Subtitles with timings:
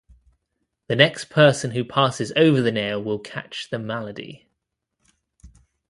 [0.87, 4.47] The next person who passes over the nail will catch the malady.